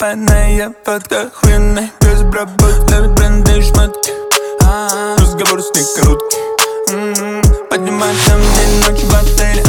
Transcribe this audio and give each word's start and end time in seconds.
Двойная 0.00 0.74
фотка, 0.82 1.24
охуенная 1.24 1.90
без 2.00 2.22
обработки 2.22 2.90
Ловит 2.94 3.10
бренды 3.10 3.58
и 3.58 3.60
шмотки 3.60 4.10
А-а-а. 4.62 5.16
Разговоры 5.18 5.60
с 5.60 5.74
ней 5.74 5.84
короткие 5.94 6.42
М-м. 6.88 7.42
Поднимать 7.68 8.16
там 8.26 8.40
день, 8.40 8.80
ночь 8.80 9.02
в 9.04 9.14
отеле 9.14 9.62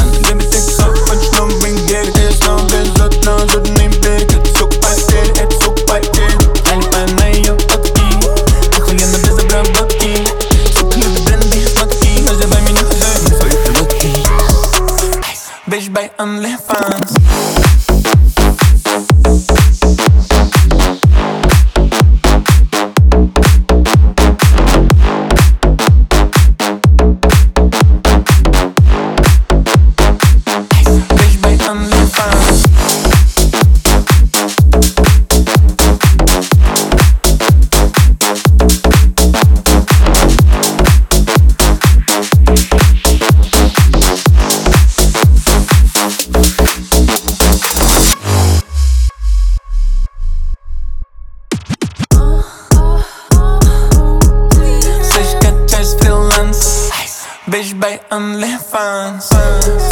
Bitch 57.52 57.78
by 57.78 58.00
OnlyFans 58.10 59.28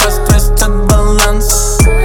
Сострастет 0.01 0.71
баланс 0.89 1.79
Ловит 1.85 2.00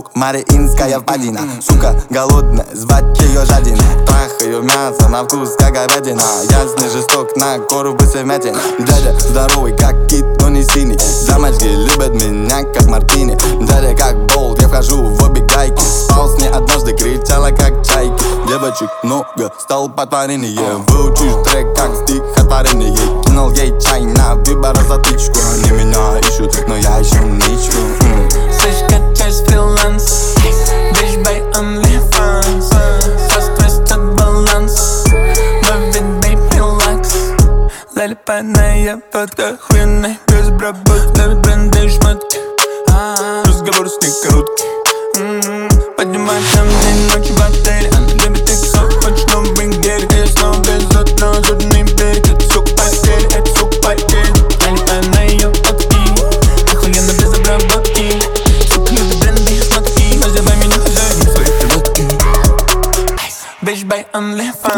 глубок, 0.00 0.14
мариинская 0.14 0.98
впадина. 0.98 1.40
Сука 1.60 1.94
голодная, 2.10 2.66
звать 2.72 3.20
ее 3.20 3.44
жадина. 3.44 3.82
Трахаю 4.06 4.62
мясо 4.62 5.08
на 5.08 5.24
вкус, 5.24 5.56
как 5.58 5.74
говядина. 5.74 6.22
Ясный 6.50 6.88
жесток, 6.90 7.36
на 7.36 7.58
кору 7.58 7.94
высовятин 7.94 8.56
Дядя 8.78 9.18
здоровый, 9.18 9.76
как 9.76 9.94
кит, 10.08 10.24
но 10.40 10.48
не 10.48 10.62
синий. 10.64 10.98
Дамочки 11.26 11.64
любят 11.64 12.14
меня, 12.14 12.62
как 12.72 12.86
мартини. 12.86 13.36
Дядя 13.66 13.94
как 13.96 14.16
болт, 14.34 14.60
я 14.60 14.68
вхожу 14.68 15.02
в 15.02 15.22
обе 15.22 15.42
гайки. 15.42 15.80
Спал 15.80 16.28
с 16.28 16.38
ней 16.40 16.48
однажды, 16.48 16.96
кричала, 16.96 17.50
как 17.50 17.84
чайки. 17.84 18.24
Девочек 18.48 18.90
много, 19.02 19.52
стал 19.58 19.88
потворение 19.88 20.58
Выучишь 20.88 21.32
трек, 21.44 21.76
как 21.76 21.89
Пьяная 38.40 38.96
под 39.12 39.34
кахвиной 39.34 40.18
Безработных 40.26 41.40
бренды 41.42 41.90
шмотки 41.90 42.38
а, 42.88 43.42
Разговор 43.44 43.86
с 43.86 44.00
ней 44.00 44.12
короткий 44.22 44.64
Поднимай 45.94 46.40
там 46.54 46.66
день 46.66 47.10
ночи 47.12 47.32
в 47.32 47.42
отеле 47.42 47.90
Она 47.94 48.08
любит 48.24 48.48
их 48.48 48.56
сок, 48.56 48.90
хочет 49.04 49.30
новый 49.34 49.68
гель 49.82 50.08
Я 50.16 50.26
снова 50.28 50.56
везет 50.62 51.20
на 51.20 51.34
зубный 51.42 51.82
берег 51.82 52.26
Это 52.28 52.40
все 52.48 52.62
постель, 52.62 53.26
это 53.26 53.44
все 53.44 53.66
постель 53.82 54.32
Наливаю 54.64 55.04
на 55.10 55.22
ее 55.22 55.50
подки 55.50 55.98
Охуенно 56.72 57.12
без 57.12 57.34
обработки 57.34 58.22
Сука 58.72 58.90
любит 58.90 59.20
бренды 59.20 59.52
и 59.52 59.60
шмотки 59.60 60.16
Называй 60.16 60.56
меня 60.56 60.78
хозяином 60.78 61.28
своих 61.28 61.58
приводки 61.58 62.08
Bitch 63.60 63.84
by 63.84 64.06
OnlyFans 64.14 64.69